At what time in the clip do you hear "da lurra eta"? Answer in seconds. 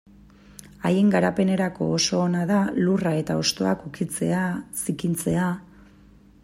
2.53-3.37